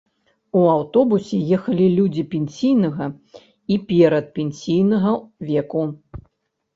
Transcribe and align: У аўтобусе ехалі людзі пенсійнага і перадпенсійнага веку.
У 0.59 0.61
аўтобусе 0.75 1.37
ехалі 1.57 1.89
людзі 1.97 2.23
пенсійнага 2.31 3.05
і 3.75 3.77
перадпенсійнага 3.91 5.13
веку. 5.51 5.83